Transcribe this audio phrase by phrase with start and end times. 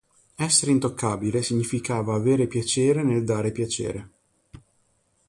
[0.37, 4.09] Essere intoccabile significava avere piacere nel dare piacere.